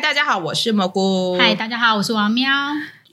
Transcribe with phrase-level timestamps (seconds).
[0.00, 1.36] 嗨，大家好，我是蘑菇。
[1.38, 2.50] 嗨，大家好，我是王喵。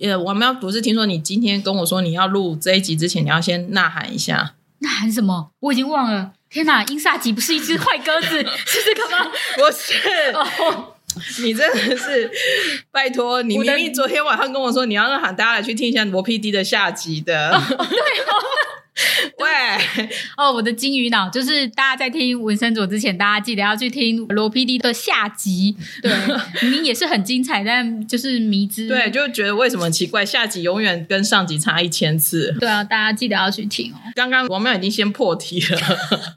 [0.01, 4.53] 呃，王喵不是听说你今天跟我说你要录这一集之前，你要先呐喊一下。
[4.79, 5.49] 呐喊什么？
[5.59, 6.31] 我已经忘了。
[6.49, 9.29] 天哪，英萨吉不是一只坏鸽子， 是这个吗？
[9.57, 10.31] 不是。
[10.31, 10.75] Oh.
[11.43, 12.31] 你真的是
[12.89, 13.57] 拜托你！
[13.57, 17.49] 明明昨天晚上跟我说你要呐喊大家来去听一下罗 PD 的下集的。
[17.51, 18.33] Oh, 对哦。
[19.37, 20.07] 喂，
[20.37, 25.75] 哦，我的金鱼脑就是大家在听文森佐之前，大家记得要去听罗 PD 的下集。
[26.01, 26.11] 对，
[26.63, 28.87] 明明也是很精彩，但就是迷之。
[28.87, 32.55] 对，就觉得为什么奇怪，下集永远跟上集差一千次。
[32.59, 33.97] 对啊，大家记得要去听哦。
[34.15, 35.79] 刚刚我们已经先破题了，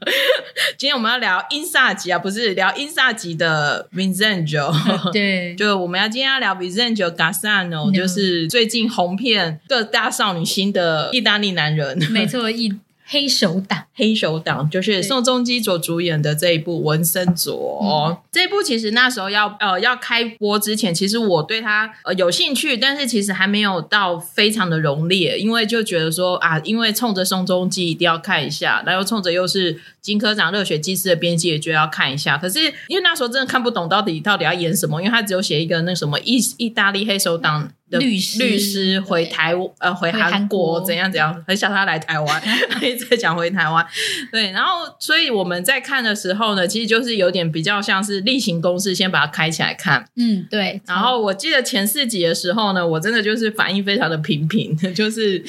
[0.77, 5.11] 今天我们要聊英萨吉啊，不是聊英萨吉的 Vincenzo。
[5.11, 11.97] 对，就我们要今天要聊 Vincenzo Gassano，就是最近红遍各大少女心的意大利男人。
[12.11, 12.50] 没错。
[12.51, 12.73] 一
[13.03, 17.53] 黑手党，黑手党就是宋仲基所主演的这一部《文森佐》。
[17.85, 18.17] 嗯。
[18.31, 32.37] 这一部其实那时候要呃要开播之前，其实我对他呃有兴趣，但是其实还没有到非常的浓烈，因为就觉得说啊，因为冲着宋仲基一定要看一下，然后冲着又是金科长热血祭司的编辑，也觉得要看一下。
[32.37, 37.69] 可是因为那时候真的看不懂到底到底要演什么，因为他只有写一个那什么意意大利黑手党。
[37.99, 42.43] 律师律师回台呃回韩国怎样怎样，很想他来台湾，
[42.81, 43.85] 一直在讲回台湾。
[44.31, 50.05] 对，然后所以我们在看的时候呢，其实就是有点比较像是例行公事，先把它开起来看。
[50.15, 50.81] 嗯，对。
[50.87, 55.39] 然后我记得前四集的时候呢，我真的就是反应非常的平平， 就是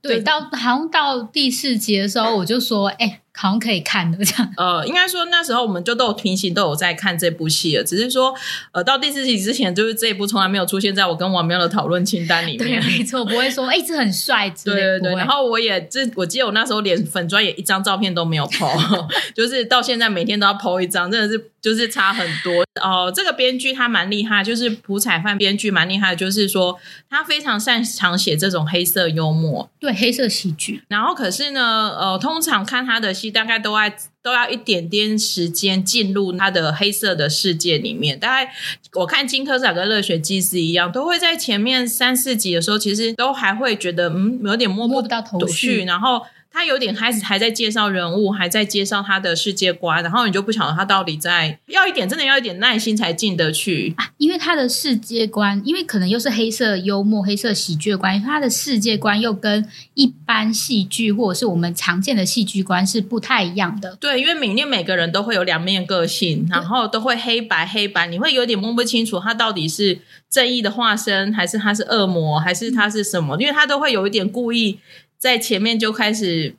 [0.00, 3.18] 对，对到好像到第四集的时候，我就说，哎、欸。
[3.34, 8.34] 好像可以看的这样，呃，应该说那时候我们就都有平行都有在看这部戏了，只是说，
[8.72, 12.80] 呃，到第四集之前，就是这一部从来没有出现在我跟王喵的讨论清单里面。
[12.80, 14.98] 对，没错，不会说，哎、欸，这很帅之类的。
[14.98, 15.18] 对对对。
[15.18, 18.70] 然后我也这，我记得我那时候连粉砖也一张照片都没有 po，
[19.34, 22.62] 就是到现在每天都要 po 一张，真的是就是差很多。
[22.80, 30.82] 哦、呃，这个编剧他蛮厉害，就是朴彩范编剧蛮厉害，就是说他非常擅长写这种黑色幽默，对，黑色喜剧。
[30.88, 33.30] 然后可是呢，呃，通常看他的戏。
[33.30, 38.18] 大概都爱都要一点点时间进入他的黑色的世界里面。
[38.18, 38.52] 大概
[38.94, 46.22] 我看金科长跟热血祭司一样，都会在前面三四集的时候，其实都还会觉得嗯，有点摸，摸不到头绪，然后。
[46.52, 54.10] 他有点开始还在介绍人物，还在介绍他的世界观，然后你就不晓得他到底在要一点，真的要一点耐心才进得去啊。
[54.18, 63.96] 因为他的世界观，因为可能又是黑色幽默、黑色喜剧的关系，他的世界观又跟一般戏剧或者是我们常见的戏剧观是不太一样的。
[63.96, 69.98] 对，因为里面每个人都会有两面个性，然后都会黑白黑白，你会有点摸不清楚他到底是
[70.28, 73.36] 正义的化身，还是他是恶魔，还是他是什么？
[73.40, 74.78] 因为他都会有一点故意。
[75.22, 76.56] 在前面就开始，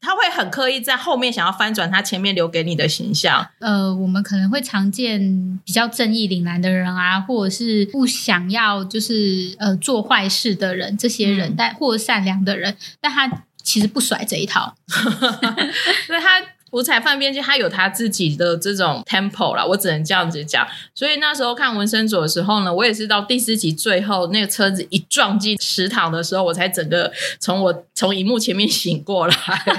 [0.00, 3.46] 他会很刻意在后面想要翻转他前面留给你的形象。
[3.60, 14.74] 呃，我们可能会常见比较正义凛然的人啊，或者是不想要就是呃做坏事的人，这些人，嗯、但或者善良的人，但他其实不甩这一套，
[16.08, 16.42] 所以他。
[16.70, 20.66] 朴彩饭编辑他有他自己的这种 tempo 啦，我只能这样子讲。
[20.94, 29.34] 所以那时候看文森佐的时候呢，我也是到第四集最后那个车子一撞进食堂的时候，我才整个从我从荧幕前面醒过来，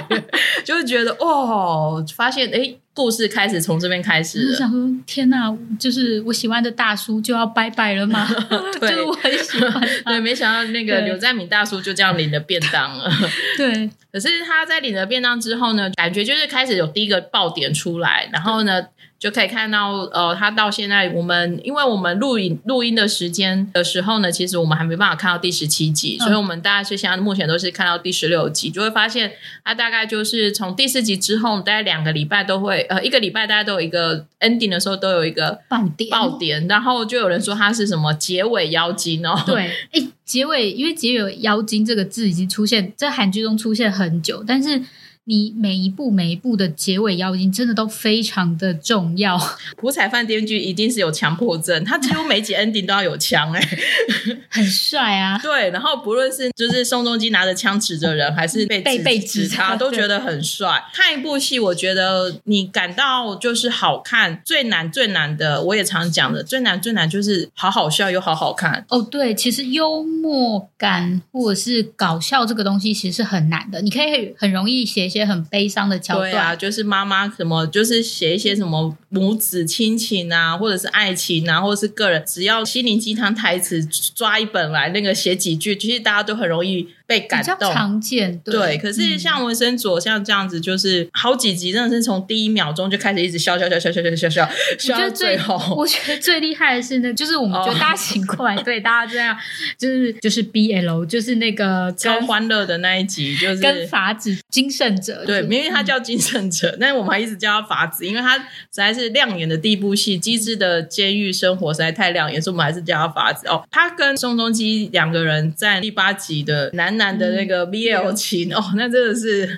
[0.64, 4.50] 就是觉得哦，发现诶故事开始从这边开始了。
[4.52, 8.28] 我想说，天哪，就是我喜欢的大叔就要拜拜了吗？
[8.78, 9.88] 对就是我很喜欢。
[10.04, 13.10] 对，没想到那个刘在敏大叔就这样领了便当了。
[13.56, 18.86] 对，可是他在领了便当之后呢，感觉就是开始有第一个爆点出来，然后呢。
[19.22, 29.30] 就可以看到，呃，他到现在，我们因为我们录影录音的时间的时候呢，其实我们还没办法看到第十七集，嗯、所以我们大概是现在目前都是看到第十六集，就会发现
[29.64, 44.82] 他大概就是从第四集之后，大概两个礼拜都会，呃，一个礼拜大家都有一个 ending 的时候都有一个爆点，爆点，然后就有人说他是什么结尾妖精哦， 对，诶，结尾，因为结尾妖精这个字已经出现在韩剧中出现很久，但是。
[45.24, 49.38] 你每一步每一步的结尾妖精真的都非常的重要。
[49.76, 53.78] 朴彩饭编剧一定是有强迫症，他几乎每集 ending 都要有枪哎、欸，
[54.50, 55.38] 很帅啊。
[55.38, 60.82] 对，然后不论是就是宋仲基拿着枪指着人，还是被被被指他，都觉得很帅。
[60.92, 68.84] 看一部戏，我觉得你感到就是好看，最难最难的，我也常讲的，最难最难就是好好笑又好好看。
[68.88, 75.11] 哦，对，其实幽默感或者是搞笑这个东西其实是很难的，你可以很容易写。
[75.12, 86.88] 一些很悲伤的桥段，对啊，就是妈妈什么，就是写一些什么母子亲情啊，或者是爱情啊，或者是个人，只要心灵鸡汤台词抓一本来，那个写几句，其实大家都很容易。
[87.12, 88.78] 被感动，常见对，对。
[88.78, 95.74] 可是像文森佐像这样子，就是好几集真的是从第一秒钟就开始一直笑笑笑笑笑笑笑笑，笑到最后。
[95.76, 99.36] 我觉得最厉害的是那，就是我们觉得大家醒过来，对大家这样，
[99.78, 113.62] 就是就是 BL，就是那个超欢乐的那一集，就是跟法子金圣者，对，明明他叫金圣者，但是我们还一直叫他法子，因为他实在是亮眼的第一部戏《机智的监狱生活》实在太亮眼，所以我们还是叫他法子哦。
[113.70, 119.48] 他跟宋仲基两个人在第八集的男男的那个 BL 情、嗯、哦，那真的是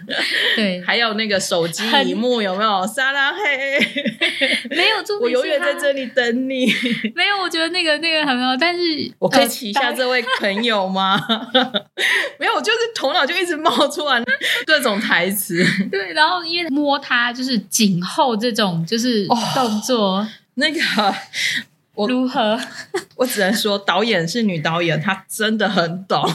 [0.55, 2.87] 对， 还有那个手机萤幕有没有？
[2.87, 3.79] 沙拉黑，
[4.71, 6.73] 没有，我永远在这里等你。
[7.15, 8.81] 没有，我觉得那个那个很好，但是
[9.19, 11.21] 我可以骑一下这位朋友吗？
[12.39, 14.23] 没有，我就是头脑就一直冒出来
[14.65, 15.65] 各种台词。
[15.91, 20.81] 对，然后因为摸他就是颈后这种就是动作，哦、那个。
[21.97, 22.59] 我如何？
[23.15, 26.29] 我只能说，导演是女导演，她真的很懂。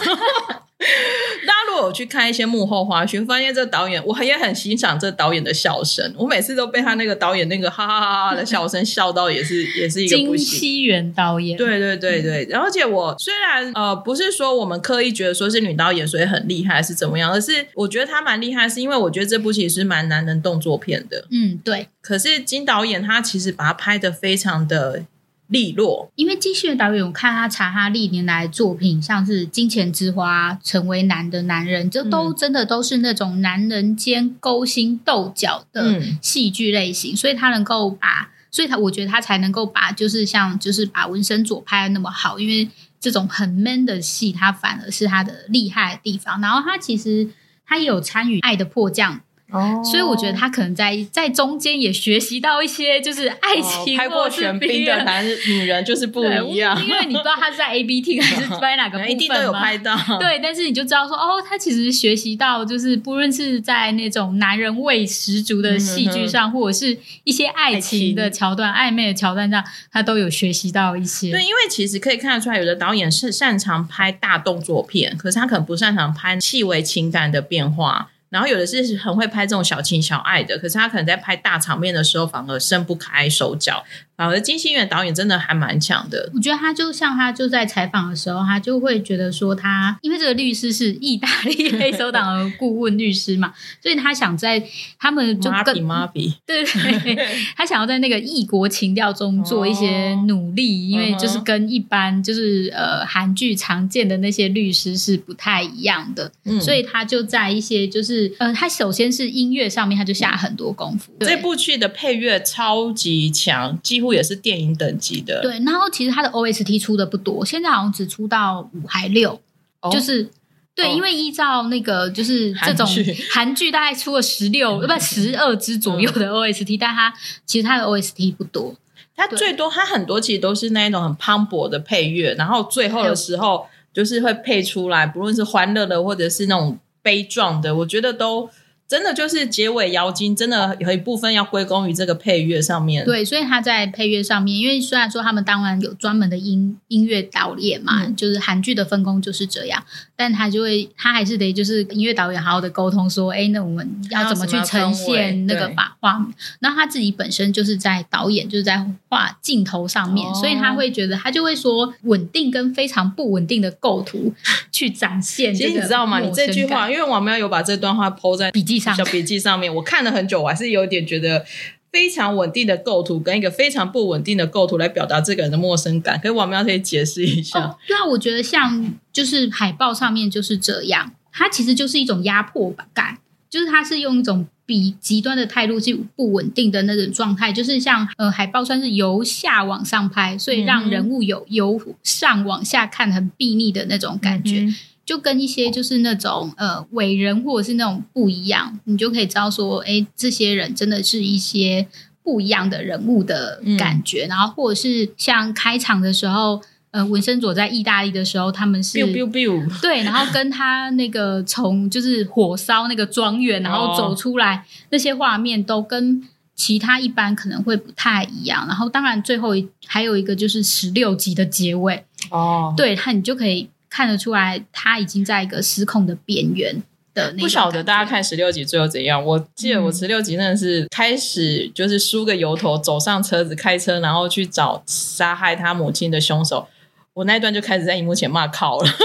[1.45, 6.13] 大家如果有去看一些幕后花絮，发现这个导演，我也很欣赏这个导演的笑声。
[6.17, 10.37] 我每次都被他那个导演那个哈哈哈哈的笑声笑到，也是 也是一个不行。
[10.37, 12.45] 金希元导演，对对对对。
[12.53, 21.25] 而且我虽然呃不是说我们刻意觉得说是女导演所以很厉害，是怎么样，而是我觉得她蛮厉害，是因为我觉得这部其实蛮男人动作片的。
[21.31, 21.89] 嗯，对。
[22.01, 25.03] 可是金导演他其实把它拍的非常的。
[25.49, 42.69] 利落，因为金希元导演，我看他查他历年来的作品，像是《金钱之花》、《成为男的男人》，这都真的都是那种男人间勾心斗角的戏剧类型，嗯、所以他能够把，所以他我觉得他才能够把，就是像就是把纹身左拍得那么好，因为
[42.99, 46.39] 这种很 man 的戏，他反而是他的厉害的地方。
[46.41, 47.27] 然后他其实
[47.65, 49.15] 他也有参与《爱的迫降》。
[49.51, 53.97] 哦，所以我觉得他可能在在中间也学习到一些，就是爱情。
[53.97, 59.97] 拍过玄彬的男女人就是不一样，因为你不知道他是在 A B T 还是拍哪个部分，一定都有拍到。
[60.19, 71.31] 对，但是你就知道说，哦，他其实学习到，就是不论是在那种男人味十足的戏剧上，或者是一些爱情的桥段、暧昧的桥段上，他都有学习到一些。
[71.33, 78.09] 对，因为其实可以看得出来，有的导演是擅长拍大动作片，可是他可能不擅长拍细微情感的变化。
[78.29, 83.83] 然后有的是很会拍这种小情小爱的，可是他可能在拍大场面的时候反而伸不开手脚。
[84.19, 86.29] 反而金星媛导演真的还蛮强的。
[86.35, 94.61] 我觉得他就像他就在采访的时候，他就会觉得说他因为这个律师是意大利 黑手党的顾问律师嘛，所以他想在
[94.99, 97.17] 他们就跟妈比 对对，
[97.55, 108.19] 他想要在那个异国情调中做一些努力，哦、因为就是跟一般就是呃韩剧常见的那些律师是不太一样的，嗯、所以他就在一些就是。
[108.39, 111.11] 呃，他首先是音乐上面，他就下很多功夫。
[111.19, 115.41] 这部剧的配乐超级强，几乎也是电影等级的。
[115.41, 119.39] 对，然后其实它的 OST 出的不多，现在好像只出到五还六，
[119.81, 120.29] 哦、就是
[120.75, 122.87] 对，哦、因为依照那个就是这种
[123.31, 127.13] 韩剧大概出了十六， 不十二支左右的 OST，、嗯、但它
[127.45, 128.75] 其实它的 OST 不多，
[129.15, 136.77] 它最多它很多其实都是那一种很磅礴的配乐，然后最后的时候就是会配出来，不论是欢乐的或者是那种。
[137.01, 138.49] 悲壮的，我觉得都。
[138.89, 143.05] 真的就是结尾妖精，真的有一部分要归功于这个配乐上面。
[143.05, 149.85] 对，所以他在配乐上面，因为虽然说他们当然有专门的音音乐导演嘛，就是韩剧的分工就是这样，
[150.19, 156.27] 但他就会他还是得就是音乐导演好好的沟通说，哎，那我们要怎么去呈现那个把画面？
[156.59, 164.33] 那他自己本身就是在导演，就是在画镜头上面，哦、所以他会觉得他就会说稳定跟非常不稳定的构图
[164.73, 165.55] 去展现。
[165.55, 166.19] 其实你知道吗？
[166.19, 168.93] 你这句话，因为王喵有把这段话 po 在笔记上。
[168.93, 171.45] 小笔记上面，我看了很久，我还是有点觉得
[171.91, 176.19] 非常稳定的构图跟一个非常不稳定的构图来表达这个人的陌生感。
[176.19, 177.59] 可以我们要可以解释一下。
[177.59, 183.17] 哦，对啊，我觉得像就是海报上面就是这样，它其实就是一种压迫感，
[183.49, 194.59] 就是它是用一种比极端的态度去不稳定的那种状态，就是像呃海报算是由下往上拍，所以让人物有由上往下看很睥睨的那种感觉。
[194.61, 194.75] 嗯
[195.09, 201.87] 就跟一些就是那种呃伟人或者是那种不一样，你就可以知道说，哎，这些人真的是一些
[202.21, 204.27] 不一样的人物的感觉。
[204.27, 206.61] 嗯、然后或者是像开场的时候，
[206.91, 214.61] 呃，文森佐在意大利的时候，他们是 biu biu biu 对，然后跟他那个从就是火烧那个庄园，然后走出来、哦、
[214.91, 216.21] 那些画面，都跟
[216.53, 218.67] 其他一般可能会不太一样。
[218.67, 219.55] 然后当然最后
[219.87, 223.67] 还有一个就是十六集的结尾哦，对，他你就可以。
[223.89, 226.81] 看得出来，他已经在一个失控的边缘
[227.13, 227.41] 的那。
[227.41, 229.23] 不晓得大家看十六集最后怎样？
[229.23, 236.67] 我记得我十六集真的是开始就是梳个油头，走上车子开车，然后去找杀害他母亲的凶手。
[237.13, 238.89] 我那一段就开始在荧幕前骂靠了。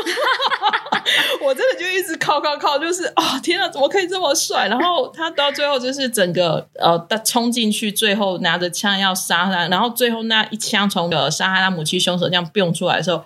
[1.44, 4.66] 我真的就一直靠靠靠，就是哦天哪，怎么可以这么帅？
[4.68, 13.22] 然后他到最后就是整个呃，他冲进去，最后拿着枪要杀他，然后最后那一枪从呃杀害他母亲凶手这样蹦出来的时候，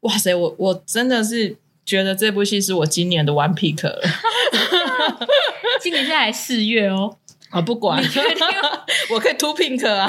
[0.00, 4.00] 哇塞，我我真的是觉得这部戏是我今年的 One Pick 了。
[5.80, 7.16] 今年现在还四月哦。
[7.50, 8.02] 啊，不管，
[9.08, 10.04] 我可以 two pink 啊，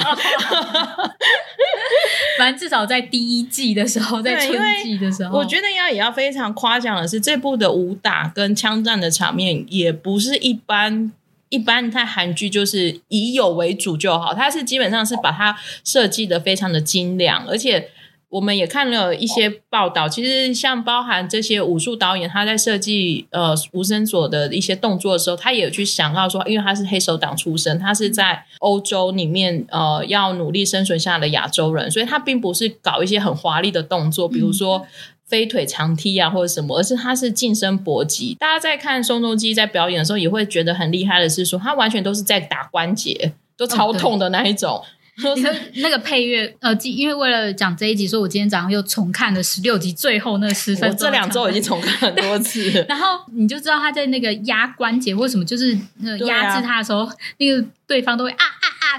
[2.36, 11.12] 反正至少在第一季的时候，在春季的时候，我觉得要也要非常夸奖的是，这部的武打跟枪战的场面也不是一般
[11.48, 17.92] 一般，在韩剧就是以有为主就好，它是基本上是把它设计的非常的精良，而且。
[18.30, 34.86] 我们也看了一些报道，其实像包含这些武术导演，他在设计呃文森佐的一些动作的时候，他也有去想到说，因为他是黑手党出身，他是在欧洲里面呃要努力生存下的亚洲人，所以他并不是搞一些很华丽的动作，比如说
[35.24, 38.36] 飞腿长踢啊或者什么，而是他是近身搏击。
[38.38, 44.82] 大家在看宋仲基在表演的时候，也会觉得很厉害的是说，他完全都是在打关节，都超痛的那一种。
[44.82, 45.36] 你说
[45.76, 50.90] 那个配乐，呃，因为为了讲这一集，所以我今天早上又重看了十六集最后那十分钟。
[50.90, 52.84] 我这两周已经重看很多次了。
[52.88, 58.44] 然后你就知道他在那个压关节或什么，就是那个压制他的时候，啊、那个对方都会啊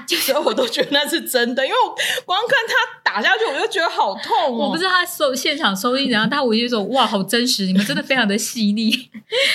[0.06, 1.94] 所以我都觉得那是真的，因为我
[2.24, 4.66] 光看他打下去，我就觉得好痛哦。
[4.66, 8.90] 我不知道他收现场收音，然后他我就说哇，好真实，你们真的非常的细腻。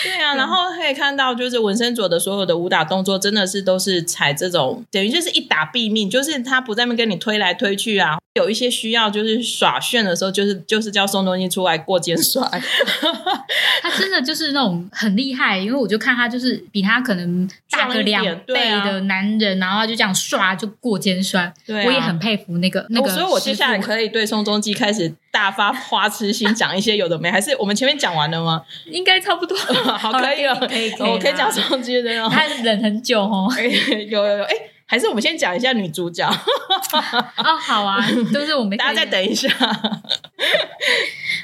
[0.03, 6.65] 对啊，然后可以看到，就是文森佐的所有的武打动作，真的是都是采这种等于就是一打毙命，就是他。
[6.65, 12.41] 不在那边跟你推来推去啊，有一些需要就是耍炫的时候，就是就是叫宋仲基出来过肩摔。
[13.83, 21.53] 他真的就是那种很厉害，因为我就看他就是比他可能大个两倍的男人，啊、然后他就这样刷就过肩摔。
[21.65, 23.13] 对、啊，我也很佩服那个那个、哦。
[23.13, 28.63] 所以我接下来可以对宋仲基开始大发花痴心，讲一些有的没，还是我们前面讲完了吗？
[28.89, 29.55] 应该差不多，
[29.97, 32.29] 好，可以了，可以，可以，我可以讲宋仲基的。
[32.29, 33.47] 他忍很久哦，
[34.09, 34.55] 有有有，哎。
[34.87, 39.49] 还是我们先讲一下女主角 哦，好啊，都是我们 大家再等一下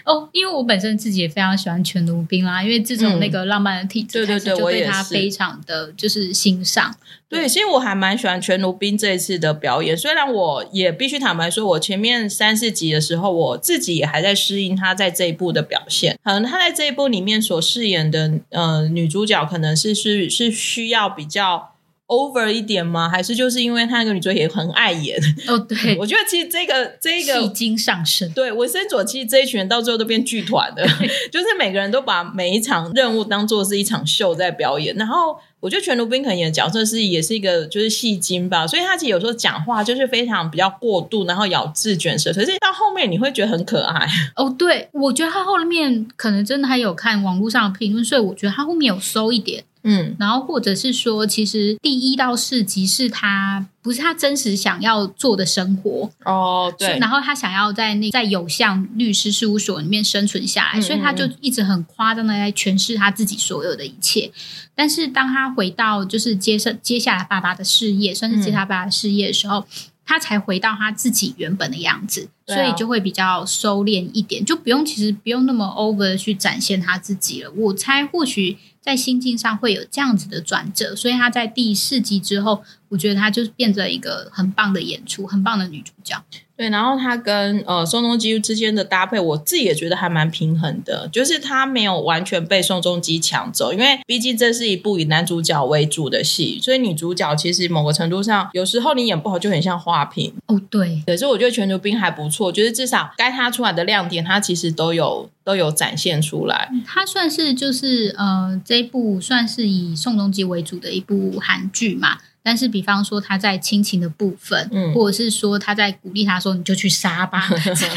[0.05, 6.95] 哦，因为我本身自己也非常喜欢全奴兵啦，因为自从那个浪漫的体质，对对对，我对他非常的就是欣赏。
[7.29, 16.17] 对，其实我还蛮喜欢全奴兵这一次的表演，虽然我也必须坦白说，我前面三四集的时候，我自己也还在适应他在这一部的表现。
[16.24, 21.71] 可能他在这一部里面所饰演的呃女主角，可能是是是需要比较。
[22.12, 23.08] Over 一点吗？
[23.10, 25.18] 还是就是因为他那个女主角也很爱演？
[25.48, 28.30] 哦，对， 我觉得其实这个这个戏精上身。
[28.34, 30.86] 对，文森佐其实这一群人到最后都变剧团的，
[31.32, 34.94] 就是每个人都把每一场任务当做是一场秀在表演。
[34.96, 44.06] 然后我觉得全奴彬可能演的角色是也是一个就是戏精吧，所以他其实有时候讲话就是非常比较过度，然后咬字卷舌，可是到后面你会觉得很可爱。
[44.36, 49.63] 哦，对，我觉得他后面可能真的还有看网络上的评论，所以我觉得他后面有收一点。
[49.83, 57.00] 嗯，然后或者是说，其实第一到四集是他不是他真实想要做的生活哦，对。
[57.00, 64.31] 然后他想要在那在有相律师事务所里面生存下来，所以他就一直很夸张的在诠释他自己所有的一切。
[64.75, 69.65] 但是当他回到就是接受接下来爸爸的事业，算是接他爸爸的事业的时候，嗯、
[70.05, 77.50] 他才回到他自己原本的样子，啊、所以就会比较收敛一点，就不用其实不用那么 over 去展现他自己了。
[77.50, 78.59] 我猜或许。
[78.81, 86.21] 在心境上会有这样子的转折，所以她在第四集之后，我觉得她就是变成一个很棒的演出，很棒的女主角。
[86.62, 100.32] 对，然后他跟呃宋仲基之间的搭配，我自己也觉得还蛮平衡的，就是他没有完全被宋仲基抢走，因为毕竟这是一部以男主角为主的戏，所以女主角其实某个程度上，有时候你演不好就很像花瓶。
[100.46, 101.01] 哦，对。
[101.08, 105.27] 可是我觉得全球兵还不错，就是至少该他出来的亮点，他其实都有。
[105.44, 112.20] 都有展现出来，他算是就是呃，这一部算是以宋仲基为主的一部韩剧嘛。
[112.43, 117.88] 但是，比方说他在亲情的部分，嗯，或者是说他在鼓励他说你就去杀吧， 这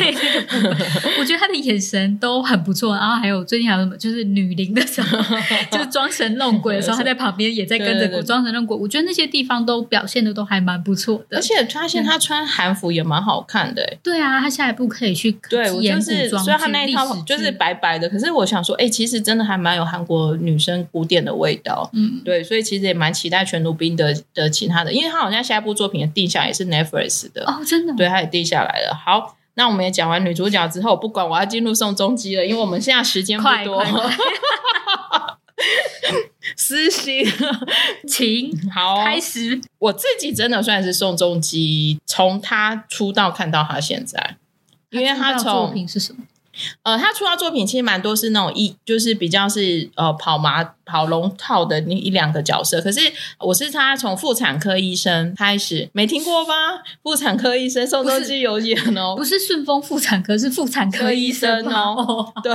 [1.18, 2.94] 我觉得他的眼神都很不错。
[2.94, 5.18] 然后还有最近还有什么，就是女灵的时候，
[5.72, 8.76] 就是装神弄鬼的时候，他在旁边也在跟着装神弄鬼。
[8.76, 11.38] 我觉得那些地方都表现的都还蛮不错的。
[11.38, 13.98] 而且发现他穿韩服也蛮好看的，欸。
[14.02, 21.88] 对啊，他下一步可以去对，我就是虽然他那一套就是白白的，可是我想说，哎，其实真的还蛮有韩国女生古典的味道。
[21.94, 24.14] 嗯，对，所以其实也蛮期待全奴宾的。
[24.34, 28.94] 的其他的，因为他好像下一部作品的定下也是 Netflix 的哦，真的，对，他也定下来了。
[28.94, 33.84] 好，那我们也讲完女主角之后，不管我要进入宋仲基了，因为我们现在时间不多。
[36.56, 37.24] 私心，
[38.06, 39.60] 请好开始。
[39.78, 44.36] 我自己真的算是宋仲基，从他出道看到他现在，
[44.90, 46.24] 因为他从作品是什么？
[46.82, 52.80] 呃，他出道作品其实蛮多是那种一，就是比较是呃跑马跑龙套的那一两个角色。
[52.80, 53.00] 可是
[53.38, 56.52] 我是他从妇产科医生开始，没听过吧？
[57.02, 62.32] 妇产科医生宋仲基有演哦，不是顺丰妇产科，是妇产科医生哦。
[62.42, 62.52] 对，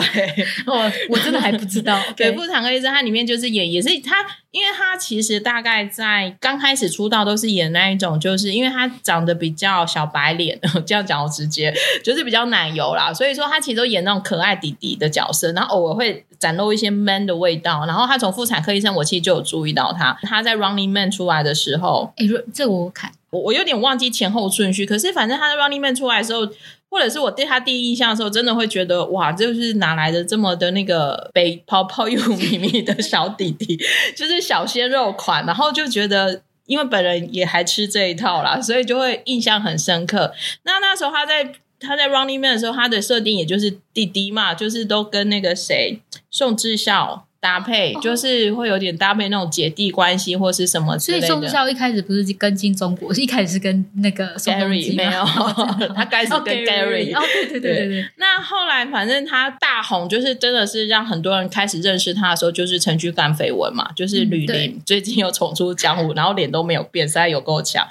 [0.66, 2.02] 哦，我真的还不知道。
[2.16, 13.90] 对，妇产科医生他里面就是演，也是他，因为他其实大概在刚开始出道都是演那一种，就是因为他长得比较小白脸， 这样讲我直接就是比较奶油啦，所以说他其实都。
[13.90, 17.88] 演那种可爱弟弟的角色，然后偶尔会展露一些 man 的味道。
[17.88, 20.16] 然后他从妇产科医生，我其实就有注意到他。
[20.22, 24.86] 他在 Running Man 出来的时候，哎，这我看我我有点忘记前后顺序。
[24.86, 26.48] 可是反正他在 Running Man 出来的时候，
[26.90, 33.80] 或者是我对他第一印象的时候，真的会觉得哇，就是哪来的这么的那个被泡泡又咪咪的小弟弟，
[34.16, 35.46] 就是小鲜肉款。
[35.46, 40.34] 然后就觉得，因为本人也还吃这一套啦，所以就会印象很深刻。
[40.64, 41.54] 那那时候他在。
[41.82, 51.28] 他在 Running Man 的时候，他的设定也就是弟弟嘛，就是都跟那个谁宋智孝搭配，哦，就是会有点搭配那种姐弟关系或是什么之类的。
[51.28, 55.26] 所以宋智孝一开始不是跟进中国，是一开始是跟那个 Gary 没有，
[55.96, 57.16] 他开始跟 Gary。
[57.16, 58.10] 哦，对对对对对。
[58.18, 67.88] 那后来反正他大红，就是真的是让很多人开始认识他的时候，就是陈菊馆绯闻嘛，就是吕林、嗯、最近又重出江湖，然后脸都没有变，实在有够强。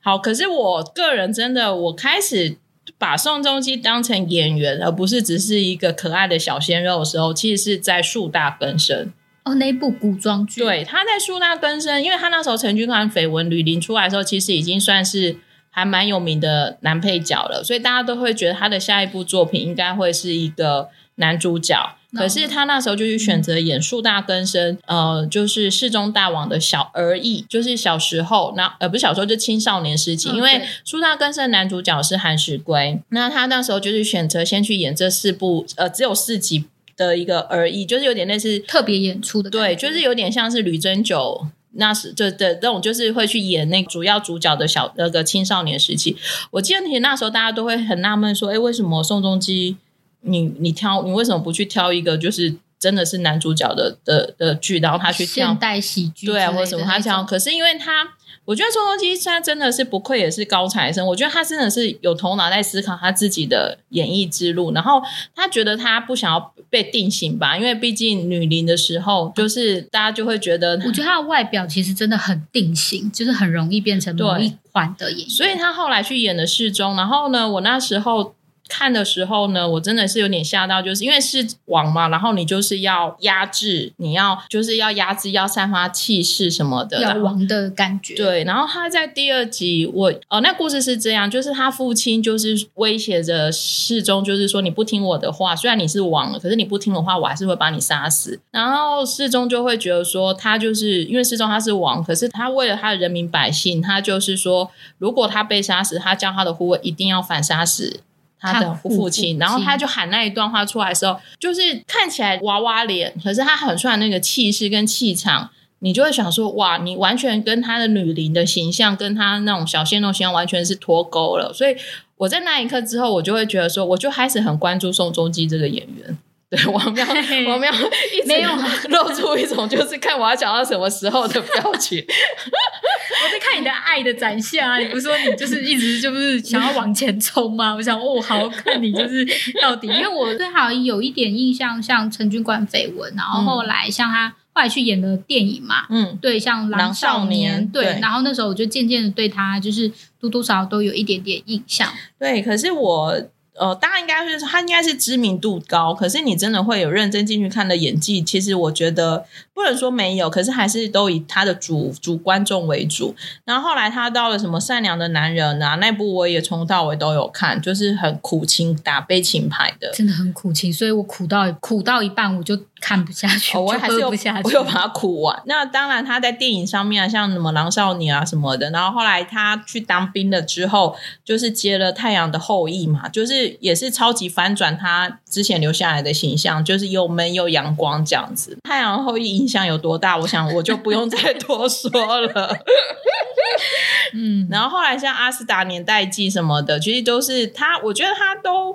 [0.00, 2.56] 好，可是我个人真的，我开始。
[2.98, 9.12] 把宋仲基当成演员，而不是只是一个可爱的小鲜肉的时候，其实是在树大根深
[9.44, 9.54] 哦。
[9.54, 15.38] 那部古装剧，对，他在树大根深，因为他那时候陈君翰绯闻吕林出来的时候，其实已经算是
[15.70, 21.94] 还蛮有名的男配角了，所以大家都会觉得他的下一部作品应该会是一个男主角。
[22.16, 30.30] 可是他那时候就是选择演树大根深，呃，就是世宗大王的小儿役，就是小时候，那呃不是小时候，就青少年时期。
[30.30, 36.64] 因为树大根深男主角是韩石圭，那他那时候就是选择先去演这四部，呃，只有四集
[36.96, 46.16] 的一个而已，就是有点类似特别演出的，对，就是有点像是吕珍九那是就的这种，就是会去演那主要主角的小那个青少年时期。
[46.52, 49.76] 我记得你那时候大家都会很纳闷说，哎，为什么宋仲基？
[50.22, 57.24] 你你挑你为什么不去挑一个就是真的是男主角的的的剧，然后他去挑现代喜剧对啊，或者什么他挑？
[57.24, 58.08] 可是因为他，
[58.44, 65.02] 我觉得宋仲基他真的是不愧也是高材生，我觉得他真的是有头脑在思考他自己的演艺之路，然后
[65.34, 78.34] 他觉得他不想要被定型吧，因为毕竟女伶的时候，就是大家就会觉得，我觉得他的外表其实真的很定型，就是很容易变成某一款的演员，所以他后来去演的世中，然后呢，我那时候。
[78.68, 88.14] 看的时候呢，我真的是有点吓到，就是因为是王嘛，然后你就是要压制，你要就是要压制，要散发气势什么的，要王的感觉。
[88.14, 98.38] 对，然后他在第二集，我哦，那故事是这样，就是他父亲就是威胁着世宗，就是说你不听我的话，虽然你是王了，可是你不听的话，我还是会把你杀死。
[98.50, 108.00] 然后世宗就会觉得说，他就是因为世宗他是王，可是他为了他的人民百姓，他就是说，如果他被杀死，他叫他的护卫一定要反杀死。
[108.40, 121.52] 他的父亲，然后他就喊那一段话出来的时候，就是看起来娃娃脸，可是他很出来那个气势跟气场，你就会想说，哇，你完全跟他的女伶的形象，跟他那种小鲜肉形象完全是脱钩了。
[121.52, 121.76] 所以
[122.16, 126.18] 我在那一刻之后，我就会觉得说，我就开始很关注宋仲基这个演员。
[126.50, 127.06] 对，王喵，
[127.46, 127.70] 王喵
[128.14, 128.50] 一直没有
[128.88, 131.98] 露出一种就是看我要讲到什么时候的表情。
[132.02, 134.78] 我在看你的爱的展现啊！
[134.78, 137.74] 你不是说你就是一直就是想要往前冲吗？
[137.74, 139.26] 我想哦，好看你就是
[139.60, 151.92] 到底，因为我对好有一点印象，像陈军官绯闻，然后后来像他后来去演的电影嘛，嗯，对，像狼少年，少年对，对，然后那时候我就渐渐的对他就是多多少少都有一点点印象。
[152.18, 153.20] 对，可是我。
[153.58, 159.24] 呃，当然应该是他应该是知名度高，可是你真的会有认真进去看的演技，其实我觉得
[159.58, 163.14] 不能说没有，可是还是都以他的主主观众为主。
[163.44, 175.42] 然后后来他到了什么善良的男人啊，那部我也从头到尾都有看，就是很苦情打悲情牌的，真的很苦情，所以我苦到苦到一半我就看不下去，哦、我还是有不下去，我有把它苦完。
[175.46, 184.28] 那当然他在电影上面啊，像什么狼少年啊什么的，然后后来他去当兵了之后，就是接了《太阳的后裔》嘛，就是也是超级。
[184.28, 188.56] 反转他之前留下来的形象，就是又闷又阳光这样子。
[188.62, 190.16] 太阳后裔影响有多大？
[190.18, 192.58] 我想我就不用再多说了。
[194.14, 197.78] 嗯，然后后来像阿斯达年代记什么的，其实都是他。
[197.80, 198.74] 我觉得他都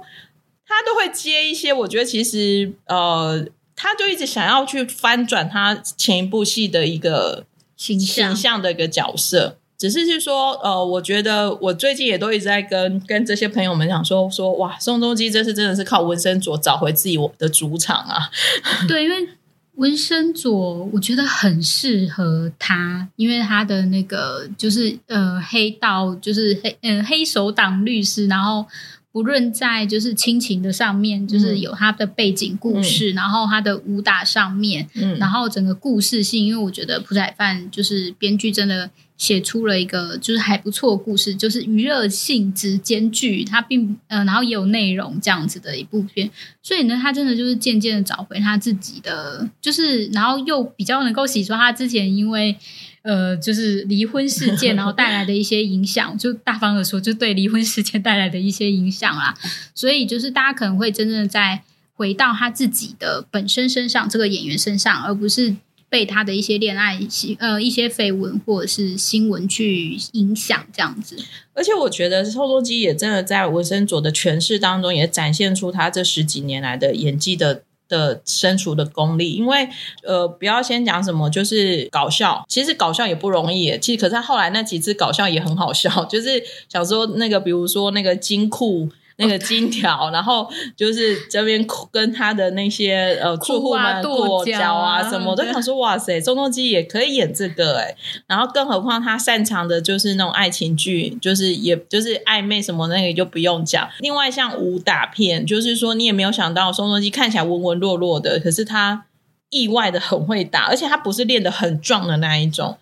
[0.67, 1.71] 他都会接一些。
[1.73, 9.57] 我觉得其实呃，他就一直想要去翻转他前一部戏的一个形象，形象的一个角色。
[9.75, 18.29] 只是是说，呃，我觉得我最近也都一直在跟跟这些朋友们讲说说，哇，宋仲基这次真的是靠纹身卓找回自己我的主场啊。
[18.87, 19.27] 对，因为
[19.75, 28.65] 文森佐我觉得很适合他，因为他的那个就是呃黑道就是黑嗯、呃、黑手党律师，然后。
[29.13, 38.89] 不论在就是亲情的上面，就是有他的背景故事，嗯、然后他的武打上面，嗯、然后整个故事性，因为我觉得朴宰范就是编剧真的
[39.23, 46.29] 写出了一个就是还不错的故事，就是娱乐性质兼具，它并呃，然后也有内容这样子的一部片，
[46.61, 52.57] 所以呢，他真的就是渐渐的找回他自己的，就是然后又比较能够洗刷他之前因为。
[53.03, 59.35] 呃，就是离婚事件，然后带来的一些影响，就大方的说，就对离婚事件带来的一些影响啦。
[59.75, 61.61] 所以，就是大家可能会真正的在
[61.95, 65.53] 回到他自己的本身身上，这个演员身上，而不是
[65.93, 66.99] 被他的一些恋爱、
[67.37, 71.15] 呃一些绯闻或者是新闻去影响这样子。
[71.53, 77.61] 而且，我觉得宋仲基也真的在文森佐的诠释当中，也展现出他这十几年来的演技的。
[77.89, 79.67] 的身处的功力，因为
[80.03, 83.77] 呃，不要先讲什么，就是搞笑，其实搞笑也不容易。
[83.77, 88.89] 其实，可是他后来那几次搞笑也很好笑， 就是想说那个，比如说那个金库。
[89.17, 97.95] 那个金条，然后就是这边跟他的那些呃住户们过交啊什么，都想说哇塞，宋仲基也可以演这个哎，
[98.27, 103.87] 然后更何况他擅长的就是那种爱情剧，就是也就是暧昧什么那个就不用讲。
[103.99, 109.05] 另外像武打片，就是说你也没有想到宋仲基看起来文文弱弱的，可是他
[109.49, 112.77] 意外的很会打，而且他不是练得很壮的那一种。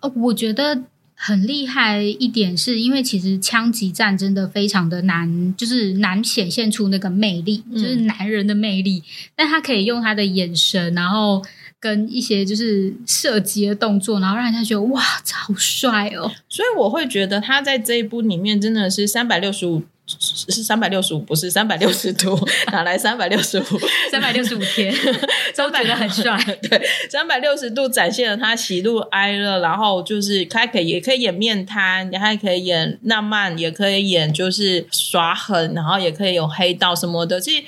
[0.00, 0.82] 呃，我觉得。
[1.24, 8.98] 很厉害一点是因为其实枪击战真的非常的难，就是难显现出那个魅力，就是男人的魅力。
[8.98, 11.40] 嗯、但他可以用他的眼神，然后
[11.78, 16.28] 跟一些就是射击的动作，然后让人家觉得哇，好帅哦！
[16.48, 19.84] 所以我会觉得他在这一部里面真的是三百六十五。
[20.18, 22.38] 是三百六十五，不是三百六十度，
[22.72, 23.64] 哪来三百六十五？
[24.10, 24.92] 三百六十五天
[25.56, 26.38] 都觉得很帅。
[26.62, 37.40] 对，三百六十度展现了他喜怒哀乐，然后就是他可以也可以演面瘫，也还可以演浪漫，也可以演就是耍狠，然后也可以有黑道什么的。
[37.40, 37.64] 其实。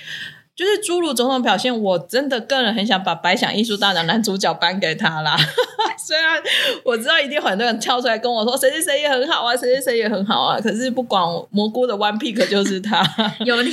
[0.57, 5.37] 就是侏儒种种表现，我真的个人很想把白想艺术大奖男主角颁给他啦。
[6.07, 6.41] 虽然
[6.85, 13.03] 我知道一定很多人跳出来跟我说谁谁谁也很好啊，谁谁谁也很好啊，可是不管蘑菇的 one pick 就是他。
[13.45, 13.71] 有你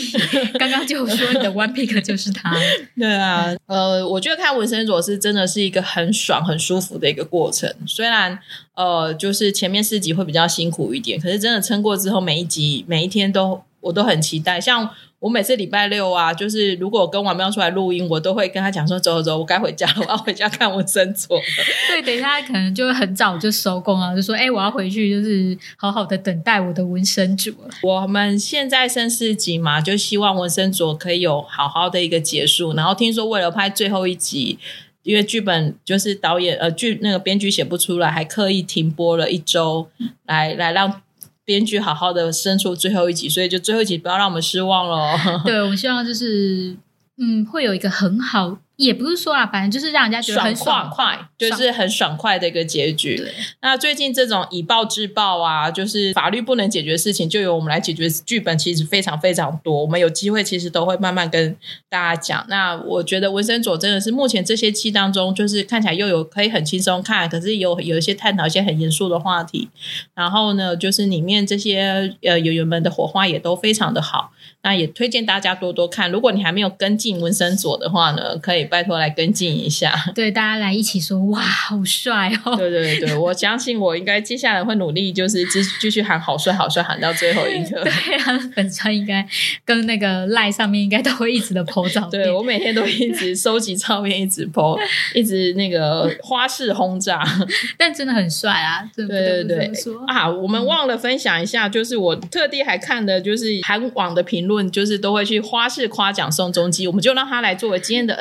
[0.58, 2.56] 刚刚就说你的 one pick 就是他。
[2.98, 7.72] 对啊，呃，我觉得看纹身佐是真的是一个很爽、很舒服的一个过程。
[7.86, 8.39] 虽然
[8.76, 14.89] 呃，就是前面四集会比较辛苦一点，可是真的撑过之后，每一集每一天都我都很期待，像。
[15.21, 21.39] 我每次礼拜六啊，就是如果跟王喵出来录音，我都会跟他讲说：“走走走，我该回家了， 我要回家看文生佐。”
[21.88, 27.53] 对，等一下可能就会很早就收工啊，就说：“哎、欸，我要回去，就是好好的等待我的文森佐。”
[27.84, 32.73] 我们现在剩四集嘛，就希望纹身佐可以有好好的一个结束。
[32.73, 34.57] 然后听说为了拍最后一集，
[35.03, 39.88] 因为剧本就是导演呃剧那个编剧写不出来，还刻意停播了一周，
[40.25, 41.03] 来来让。
[41.52, 45.18] 编剧好好的生出最后一集，所以就最后一集不要让我们失望喽。
[45.44, 46.74] 对，我们希望就是
[47.18, 48.58] 嗯，会有一个很好。
[48.82, 53.24] 也不是说啊，反正就是让人家觉得很爽快，就是很爽快的一个结局。
[53.62, 58.10] 那最近这种以暴制暴啊，就是法律不能解决的事情，就由我们来解决。
[58.26, 61.56] 剧本其实非常非常多，我们有机会其实都会慢慢跟
[61.89, 62.46] 大家讲。
[62.50, 69.70] 那我觉得文森佐真的是目前这些期当中，就是看起来又有可以很轻松看，可是有有一些探讨一些很严肃的话题。
[70.15, 74.32] 然后呢，就是里面这些呃演员们的火花也都非常的好。
[74.63, 76.12] 那也推荐大家多多看。
[76.12, 79.93] 如果你还没有跟进文森佐的话呢，可以拜托来跟进一下。
[80.15, 82.55] 对，大家来一起说哇，好帅哦！
[82.55, 87.84] 对对对，我相信我应该接下来会努力，就是继继续喊好帅好帅喊到最后一刻。
[87.84, 89.27] 对啊，粉专应该
[89.65, 92.23] 跟那个赖上面应该都会一直的 po 照片。
[92.23, 94.79] 对，我每天都一直收集照片，一直 po，
[95.13, 97.21] 一直那个花式轰炸。
[97.77, 98.89] 但真的很帅啊！
[98.95, 99.71] 对对对
[100.07, 104.62] 啊，我们忘了分享一下，就是我特地还看的就是韩网的评论。
[104.71, 108.13] 就是都会去花式夸奖宋仲基，我们就让他来作为今天的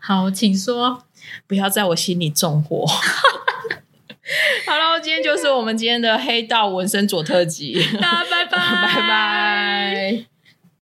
[0.00, 1.02] 好，请说，
[1.46, 2.84] 不要在我心里纵火。
[4.66, 8.58] 好了，今天就是我们今天的黑道纹身佐特辑，大家拜拜，
[8.94, 10.35] 拜拜。